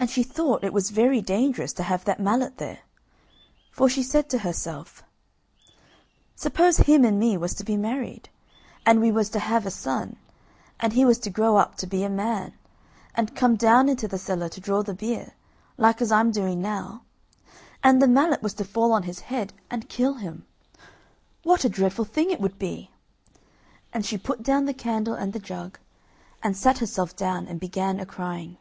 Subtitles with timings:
[0.00, 2.82] And she thought it was very dangerous to have that mallet there,
[3.72, 5.02] for she said to herself:
[6.36, 8.28] "Suppose him and me was to be married,
[8.86, 10.14] and we was to have a son,
[10.78, 12.52] and he was to grow up to be a man,
[13.16, 15.32] and come down into the cellar to draw the beer,
[15.76, 17.02] like as I'm doing now,
[17.82, 20.46] and the mallet was to fall on his head and kill him,
[21.42, 22.92] what a dreadful thing it would be!"
[23.92, 25.76] And she put down the candle and the jug,
[26.40, 28.58] and sat herself down and began a crying.